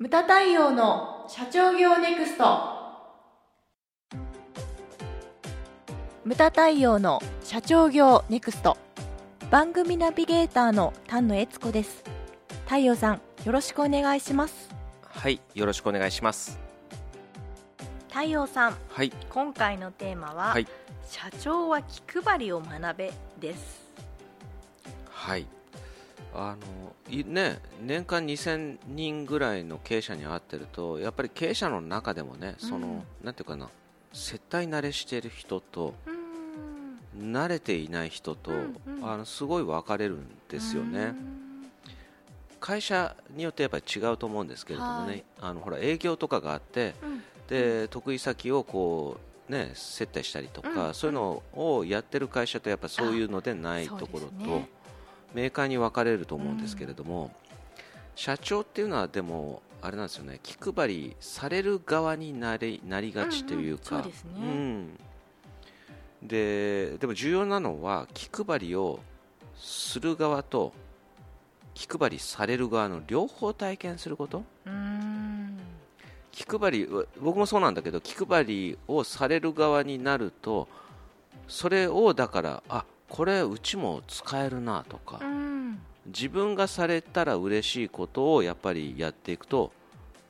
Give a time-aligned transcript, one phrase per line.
[0.00, 2.44] 無駄対応の社長業ネクスト。
[6.24, 8.76] 無駄対応の社長業ネクスト。
[9.50, 12.04] 番組ナビゲーターの丹野悦子です。
[12.66, 14.70] 太陽さんよろしくお願いします。
[15.02, 16.60] はいよろしくお願いします。
[18.08, 19.12] 太陽さんはい。
[19.30, 20.68] 今回のテーマは、はい。
[21.08, 23.90] 社長は気配りを学べです。
[25.10, 25.57] はい
[26.34, 33.68] あのいね年間2000人ぐらいの経営者に会ってるとやっぱり経営者の中でもねその、うんなんていうかな
[34.12, 36.18] 接待慣れしている人とうーん。
[37.32, 39.10] 慣れていない人と、うんうん。
[39.10, 41.14] あのすごい分かれるんですよね、
[42.60, 45.24] 会社によってやっぱり違うと思うんですけれどもね、はい。
[45.40, 47.22] あのほら営業とかがあってうん。
[47.48, 49.18] で得意先をこ
[49.48, 50.94] う、ね、接待したりとか、うん。
[50.94, 54.62] そういうのをやってる会社とやっぱそういうのでないあところと、
[55.34, 57.30] メーカーに分かれると思うんですけれども、
[58.14, 60.40] 社長っていうのはでもあれなんですよね。
[60.42, 64.30] 気配りされる側になりなりがちというか、うんうんそうですね。
[64.34, 65.00] うん。
[66.22, 69.00] ででも重要なのは気配りを
[69.56, 70.72] する側と
[71.74, 74.42] 気配りされる側の両方体験すること。
[74.66, 75.58] うーん。
[76.32, 76.88] 気配り
[77.20, 80.68] 僕もそうなんだけど気配りをされる側になると
[81.48, 85.80] それをだからあこれうちも使えるなとかうん。
[86.06, 89.72] 自分がされたら嬉しいことをやっぱりやっていくと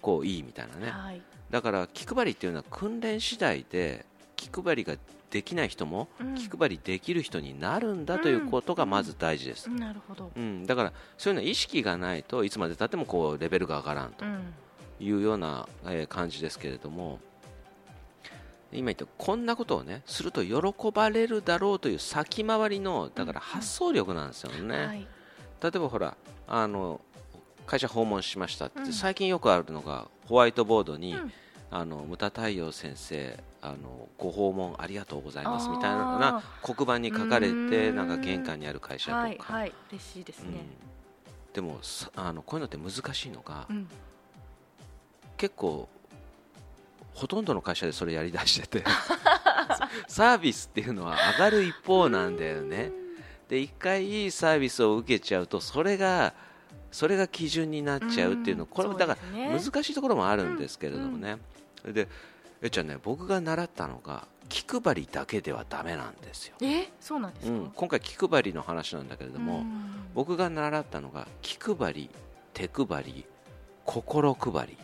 [0.00, 0.90] こういいみたいなね。
[0.90, 1.22] はい。
[1.50, 4.04] だから気配りっていうのは訓練次第で
[4.36, 4.96] 気配りが
[5.30, 6.34] できない人もうん。
[6.34, 10.30] 気配りできる人になるんだということがまず大事です、なるほど。
[10.36, 14.52] うん、だからそういうの意識がないといつまでたってもこうレベルが上がらんとうん。
[15.00, 17.18] いうような、えー感じですけれども
[18.72, 25.06] 今言ったこんなことをねすると喜ばれるだろうという先回りのだから発想力なんですよね、はい。
[25.62, 26.16] 例えばほら
[26.48, 27.00] あの
[27.66, 28.92] 会社訪問しましたって、うん。
[28.92, 31.32] 最近よくあるのがホワイトボードに、うん。
[31.74, 39.72] あのムタ太陽先生あのご訪問ありがとうございますみたいあな黒板に書かれてなんか玄関にある会社とか、はいはい。
[39.90, 40.48] 嬉しいですね。
[40.50, 41.52] うん。
[41.54, 43.88] でもさあのこういうのって難しいのが、うん。
[45.38, 45.88] 結構
[47.12, 48.84] ほとんどの会社でそれやりだしてて。
[50.08, 52.92] サービスっていうのは上がる一方なんだよね。
[53.48, 56.32] で一回いいサービスを受けちゃうとそれが
[56.90, 58.68] それが基準になっちゃうっていうの、うん。
[58.68, 61.38] これもだから難しいところもあるんですけれどもね、
[61.84, 62.08] で
[62.62, 66.90] えっちゃんね僕が習ったのが気配りだけではダメなんですよ、え？
[67.00, 67.52] そうなんですか？
[67.52, 70.10] うん、今回気配りの話なんだけれども、うん。
[70.14, 72.10] 僕が習ったのが気配り
[72.54, 73.24] 手配り
[73.84, 74.78] 心配り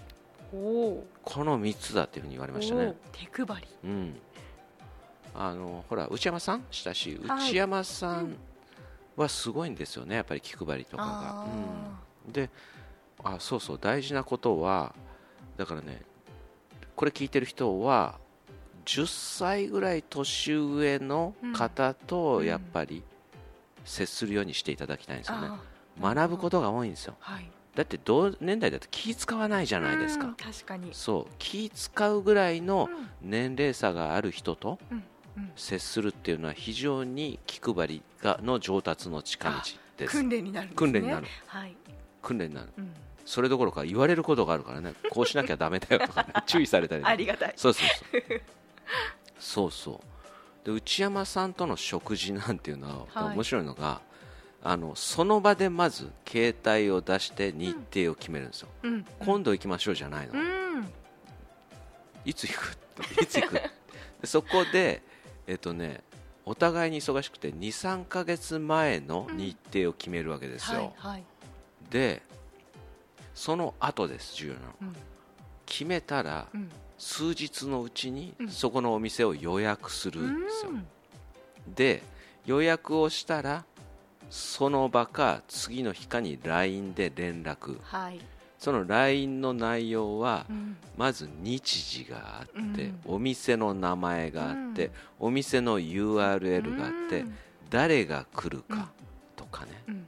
[0.51, 1.05] こ
[1.45, 3.69] の3つだっていうふうに言われましたね、手配り。
[3.85, 4.21] うん、
[5.35, 7.19] あのほら内山さん親しい。
[7.27, 7.49] はい。
[7.49, 8.37] 内山さん
[9.17, 11.11] はすごいんですよねやっぱり気配りとかが。
[11.43, 11.47] あ、
[12.27, 12.51] うん、で
[13.23, 14.95] あそうそう大事なことは
[15.57, 16.03] だからね
[16.97, 18.19] これ聞いてる人は
[18.87, 22.47] 10歳ぐらい年上の方とうん。
[22.47, 23.03] やっぱり
[23.85, 27.17] 接するようにしていただきたいんですよね、あ学ぶことが多いんですよ。
[27.21, 30.91] はいだって同年代だと気使わないじゃないですか、うん確かに。
[30.93, 31.33] そう。
[31.39, 33.31] 気使うぐらいのうん。
[33.31, 34.81] 年齢差がある人と
[35.55, 39.57] 接するっていうのは非常に気配りがの上達の近道
[39.97, 40.11] です。
[40.11, 40.91] 訓練になるんですね。
[40.91, 41.27] 訓練になる。
[41.47, 41.77] はい。
[42.21, 42.69] 訓練になる。
[42.79, 42.91] うん。
[43.25, 44.95] それどころか言われることがあるからね。
[45.11, 47.09] こうしなきゃダメだよとか、ね、 注意されたりね。
[47.09, 47.53] ありがたい。
[47.55, 47.89] そうそう。
[48.19, 48.41] そう
[49.39, 50.01] そうそ
[50.65, 50.67] う。
[50.67, 53.37] で内山さんとの食事なんていうのははい。
[53.37, 54.01] 面白いのが、
[54.63, 59.05] あのその場でまず携帯を出して日程を決めるんですよ、うん。
[59.21, 60.89] 今度行きましょうじゃないの、うん。
[62.25, 62.79] いつ行く？
[63.23, 63.53] いつ行く？
[63.55, 63.63] で
[64.25, 65.03] そこで、
[65.47, 66.03] えっとね、
[66.45, 71.25] お互いに忙しくて23か月前の日程を決めるわけですよ、はいはい。
[71.91, 72.21] で
[73.35, 74.67] その後です重要なの。
[74.83, 74.97] うん。
[75.67, 76.69] 決めたらうん。
[76.99, 78.49] 数日のうちにうん。
[78.49, 80.87] そこのお店を予約するんですよ、うん。
[81.75, 82.03] で
[82.45, 83.65] 予約をしたら
[84.31, 87.79] その場か次の日かに LINE で連絡。
[87.83, 88.21] はい。
[88.59, 90.77] その LINE の内容はうん。
[90.97, 93.01] まず日時があって、うん。
[93.07, 94.93] お店の名前があって、うん。
[95.21, 97.37] お店の URL があって、うん。
[97.71, 98.91] 誰が来るか
[99.37, 100.07] とかね、うん。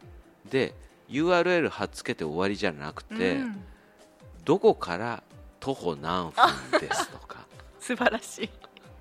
[0.50, 0.74] で
[1.08, 3.62] URL 貼っつけて終わりじゃなくて、うん。
[4.44, 5.22] どこから
[5.60, 7.46] 徒歩何分ですとか。
[7.80, 8.50] 素晴らしい。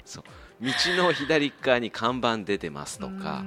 [0.06, 0.24] そう。
[0.62, 0.72] 道
[1.04, 3.44] の左側に看板出てますとか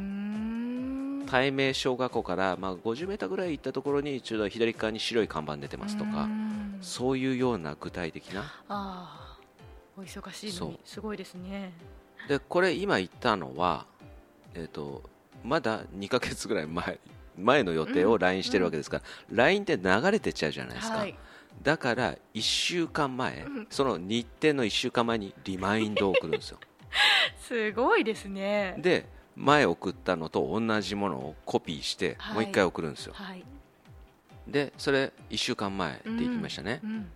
[1.32, 6.78] うーん対名小学校から、まあ、50メーターぐらい行ったところにちょうど左側に白い看板出てますとうかん。
[6.82, 8.42] そういうような具体的な。
[8.68, 9.38] ああ
[9.96, 10.80] お忙しいのに。
[10.84, 11.72] すごいですね。
[12.28, 13.86] でこれ今言ったのは、
[14.54, 15.02] えー、と
[15.44, 16.98] まだ2ヶ月ぐらい前
[17.38, 21.16] 前の予定を LINE してるわけですから、LINE って流れてっちゃうじゃないですか、はい。
[21.62, 23.66] だから1週間前、うん。
[23.70, 26.58] その日程の1週間前にリマインドを送るんですよ。
[27.40, 28.74] すごいですね。
[28.78, 29.06] で
[29.36, 32.34] 前送ったのと同じものをコピーして、はい。
[32.34, 33.14] もう1回送るんですよ。
[33.16, 33.44] はい、
[34.46, 37.06] でそれ1週間前って言いましたね、うん、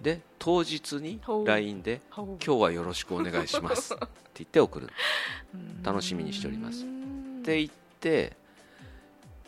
[0.00, 4.06] で当日に LINE でほう「今日はよろしくお願いします」って
[4.36, 4.88] 言って送る。
[5.82, 6.84] 楽しみにしております。
[6.84, 7.38] うん。
[7.40, 8.36] って言って、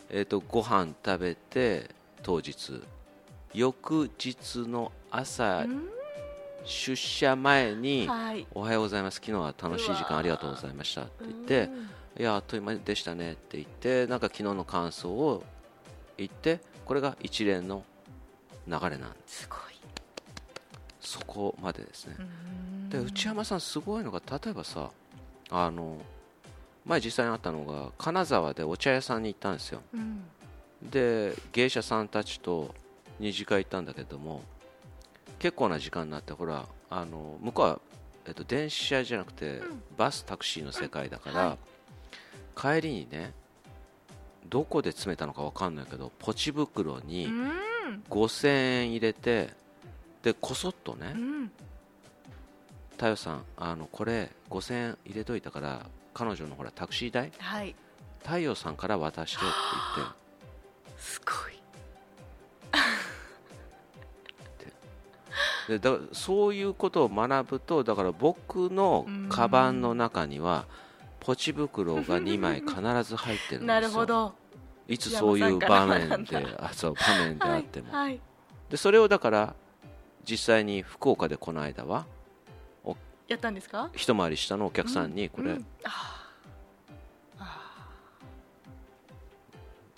[0.09, 1.91] えー、とご飯食べて
[2.23, 2.83] 当日。
[3.53, 5.91] 翌日の朝うん。
[6.65, 9.15] 出社前にはい「おはようございます。
[9.15, 15.43] 昨日は楽しい時間ありがとうございました」って言ってうん「いやあっという間でしたね」って言ってなんか昨日の感想を
[16.17, 17.85] 言ってこれが一連の
[18.67, 19.43] 流れなんです。
[19.43, 19.59] すごい。
[21.01, 22.17] そこまでですね。
[22.19, 22.89] うん。
[22.91, 24.91] で内山さんすごいのが例えばさ
[25.51, 25.99] あの
[26.85, 29.81] 前実際にあったのが金沢でお茶屋さんに行ったんですよ。
[29.95, 30.25] うん。
[30.83, 32.75] で芸者さんたちと
[33.19, 34.43] 二次会行ったんだけども
[35.39, 37.81] 結構な時間になってほらあの向こうは、
[38.27, 39.83] えっと、電車じゃなくて、うん。
[39.97, 41.59] バスタクシーの世界だから、は
[42.57, 43.33] 帰りにね
[44.49, 47.51] どこで詰めたのか分かんないけどポチ袋にうん。
[48.09, 49.51] 5000円入れて
[50.23, 51.51] でこそっとねうん
[52.93, 57.33] 「太陽さんあのこれ5000円入れといたから彼女のほらタクシー代？
[57.39, 57.75] はい。
[58.23, 59.45] 太陽さんから渡して」って
[59.97, 60.15] 言って。
[61.01, 61.61] すごい。
[65.69, 70.67] でだそういうことを学ぶとだから僕のカバンの中には
[71.31, 72.75] ポチ袋が2枚必
[73.05, 73.67] ず入ってるんですよ。
[73.67, 74.35] なるほど。
[74.89, 78.21] いつそういう場面であそう場面であっても、はい、はい、
[78.69, 79.55] でそれをだから
[80.29, 82.05] 実際に福岡でこの間は
[83.29, 83.91] やったんですか？
[83.95, 85.67] 一回り下のお客さんにこれ、うん。
[85.85, 87.43] あー。
[87.43, 87.89] あ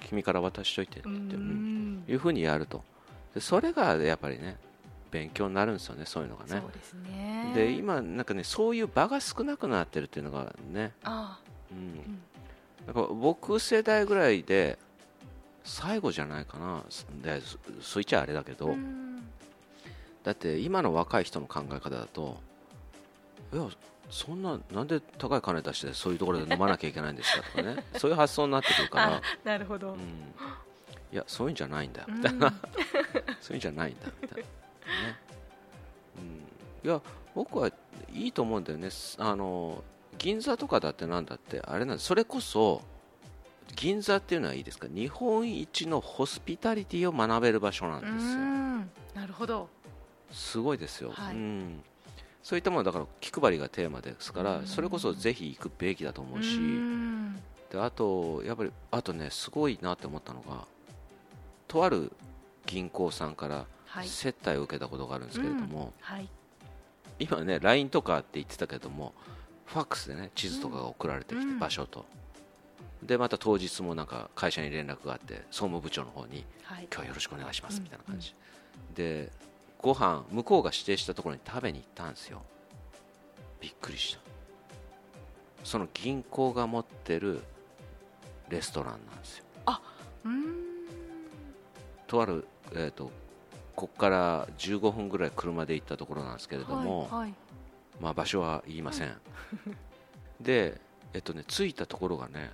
[0.01, 2.85] 君から渡しといてっていうふうにやると。
[3.35, 4.59] でそれがやっぱりね
[5.13, 6.61] 勉強になるんですよねそういうのがね。
[6.73, 7.53] ですね。
[7.55, 11.39] で今なんかねそういう場が少なくなってるっていうのがね、あ
[11.71, 14.79] う僕世代ぐらいで
[15.65, 16.83] 最後じゃないかな。
[17.23, 18.75] でそそう言っちゃあれだけど、
[20.25, 22.41] だって今の若い人の考え方だと
[23.53, 23.67] いや
[24.11, 27.85] そんななんで高い金出してそういうところで飲まなきゃいけないんですかとかね。
[27.99, 29.17] そういう発想になってくるから。
[29.17, 32.05] あ、なるほど、うん、いや そういうんじゃないんだ。
[32.09, 32.53] みたいな、
[33.41, 34.49] そういうんじゃないんだみたいな、
[36.85, 37.01] いや
[37.35, 37.71] 僕は
[38.13, 38.91] いいと思うんだよね。
[38.91, 39.83] すあの
[40.19, 42.83] 銀座とかだってなんだってあれなんそれこそ
[43.75, 44.87] 銀座っていうのはいいですか？
[44.91, 48.39] 日本一のホスピタリティを学べる場所なんうですよ。
[48.39, 48.91] ん。
[49.15, 49.69] なるほど。
[50.31, 51.35] すごいですよ、はい。
[51.35, 51.83] うん、
[52.43, 54.67] そういったものだから気配りがテーマですから、うん。
[54.67, 57.37] それこそぜひ行くべきだと思うし、うん。
[57.71, 60.67] であとやっぱりあとねすごいなって思ったのが
[61.69, 62.13] とある
[62.67, 64.09] 銀行さんからはい。
[64.09, 66.29] 接待を受けたことがあるんですけれども、はい
[67.19, 69.13] 今ね LINE とかって言ってたけども
[69.67, 71.59] ファックスでね地図とかが送られてきて、うん。
[71.59, 72.05] 場所と。
[73.03, 76.87] でまた当日もなんか会社に連絡があって総務部長の方にはい。
[76.91, 77.83] 今日はよろしくお願いしますうん。
[77.85, 78.35] みたいな感じ、
[78.95, 79.31] で
[79.79, 82.43] ご飯向こうが指定したところに食べに行ったんですよ。
[83.61, 84.21] びっくりした。
[85.65, 87.41] その銀行が持ってる
[88.49, 89.45] レストランなんですよ。
[90.25, 90.55] うん。
[92.07, 93.11] とある、えー、と
[93.75, 97.35] ここから15分ぐらい車で行ったところなんですけれども、はいはい。
[98.01, 99.15] まあ、場所は言いません、
[100.41, 100.81] で、
[101.15, 102.51] えっとね、着いたところがね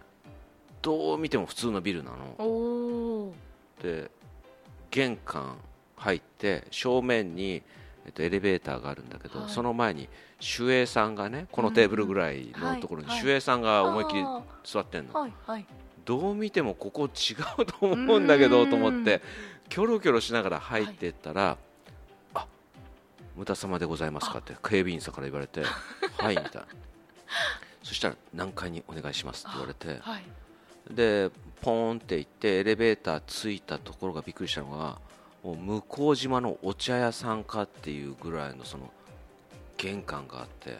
[0.82, 3.32] どう見ても普通のビルなの。
[3.82, 4.10] で
[4.90, 5.58] 玄関
[5.96, 7.62] 入って正面に、
[8.06, 9.50] えっと、エレベーターがあるんだけど、はい。
[9.50, 10.08] その前に
[10.58, 13.24] 守衛さんがねこのテーブルぐらいのところにはいはい。
[13.24, 15.66] 守衛さんが思いっきりあ座ってんの、ーはいはい
[16.08, 19.20] どう見てもここ違うと思うんだけどうんと思って
[19.68, 21.58] キョロキョロしながら入っていったら、
[22.32, 22.46] あ
[23.36, 25.62] 無駄様でございますかって警備員さんから言われて
[26.16, 26.66] はいみたいな。
[27.82, 30.24] そしたら何階にお願いしますって言われてはい。
[30.90, 34.98] でポーンって行ってエレベーター着いたところがびっくりしたのが
[35.42, 38.90] もう向島のお茶屋さんかっていうぐらいのその
[39.76, 40.78] 玄関があって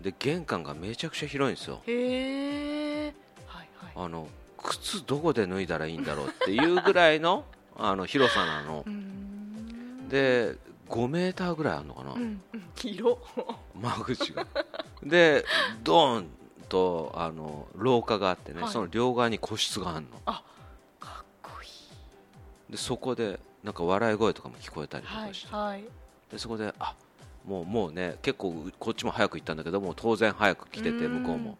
[0.00, 1.82] で玄関がめちゃくちゃ広いんですよ
[3.96, 4.28] あの
[4.62, 7.44] 靴どこで脱いだらいいんだろうっていうぐらいの
[7.78, 8.84] あの広さなの。
[10.08, 10.56] で
[10.88, 12.70] 5メーターぐらいあるのかな、うんうん。
[12.76, 13.18] 広
[13.74, 14.46] 間口が。
[15.02, 15.44] で
[15.82, 16.28] ドーン
[16.68, 18.70] とあの廊下があってね、はい。
[18.72, 20.20] その両側に個室があるの。
[20.20, 20.42] か
[21.22, 22.72] っこいい。
[22.72, 25.84] でそこでなんか笑い声とかも聞こえたりとはいかして、はい。
[26.30, 26.94] でそこであ
[27.44, 31.22] もうもうね結構こっちも早く行ったんだけども当然早く来ててうん。
[31.22, 31.58] 向こうも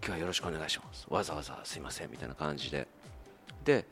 [0.00, 1.06] 今日はよろしくお願いします。
[1.08, 2.86] わざわざすいませんみたいな感じで。
[3.64, 3.84] で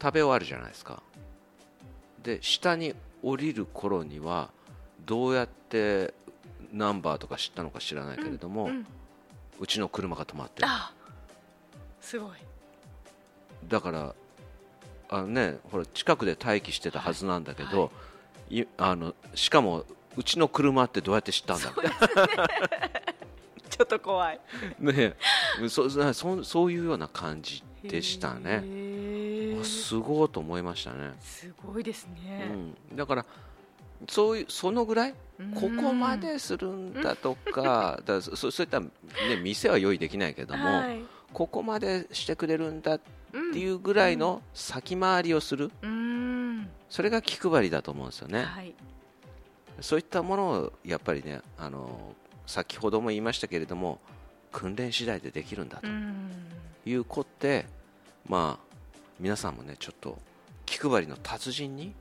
[0.00, 1.02] 食べ終わるじゃないですか。
[2.22, 4.50] で下に降りる頃には
[5.06, 6.14] どうやって
[6.72, 8.86] ナンバーとか知ったのか知らないけれども、ううん。
[9.66, 10.68] ちの車が止まってる。
[10.68, 10.92] あ
[12.00, 12.30] すごい。
[13.68, 14.14] だから
[15.08, 17.90] あの、ね、ほら近くで待機してたはずなんだけど、は
[18.50, 18.66] い。
[18.78, 19.84] あのしかも
[20.16, 24.40] うちの車ってどうやって知ったんだろちょっと怖い。
[24.80, 25.14] うね
[25.68, 28.62] そそそそういうような感じでしたね。
[29.62, 32.48] すごいと思いましたね、すごいですね、
[32.90, 33.26] うん、だから
[34.08, 35.14] そういうそのぐらい？
[35.38, 35.52] うん。
[35.52, 38.88] ここまでするんだとか, だそそういった、ね、
[39.42, 41.02] 店は用意できないけども、はい。
[41.32, 46.68] ここまでしてくれるんだってうんいうぐらいの先回りをする、うん。
[46.88, 48.74] それが気配りだと思うんですよね、はい。
[49.80, 52.14] そういったものをやっぱりねあの
[52.50, 54.00] 先ほども言いましたけれども
[54.50, 55.86] 訓練次第でできるんだと。
[55.86, 56.30] うん。
[56.84, 57.66] いうことで、
[58.26, 58.76] まあ
[59.20, 60.18] 皆さんもねちょっと
[60.66, 61.94] 気配りの達人に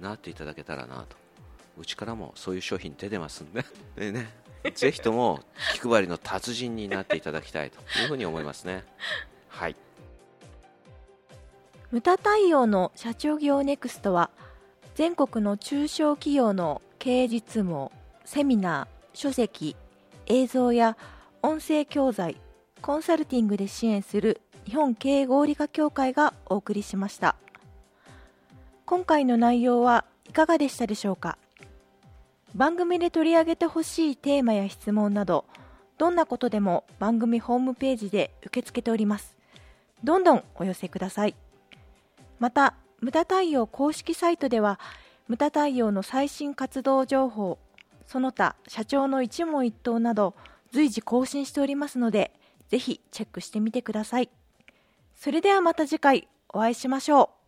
[0.00, 1.16] なっていただけたらなと。
[1.78, 3.64] うちからもそういう商品出てますんで。
[3.94, 4.28] でね
[4.74, 7.78] ぜひとも気配りの達人になっていただきたいと。
[8.00, 8.84] いうふうに思いますね。
[9.48, 9.76] はい。
[11.92, 14.30] ムタ対応の社長業ネクストは
[14.96, 17.92] 全国の中小企業の経営実務を
[18.24, 19.76] セミナー、書籍、
[20.26, 20.98] 映像や
[21.40, 22.36] 音声教材、
[22.82, 27.34] コンサルティングで支援する日本経営合理化協会がお送りしました。
[28.84, 31.38] 今回の内容はいかがでしたでしょうか？
[32.54, 35.46] 番組で取り上げてほしいテーマや質問など
[35.96, 39.34] どんなことでも番組ホームページで受け付けております。
[40.04, 41.34] どんどんお寄せください。
[42.38, 44.78] また無駄対応公式サイトでは
[45.26, 47.58] 無駄対応の最新活動情報
[48.06, 50.34] その他社長の一問一答など
[50.72, 52.32] 随時更新しておりますので
[52.68, 54.30] ぜひチェックしてみてください。
[55.14, 57.45] それではまた次回お会いしましょう。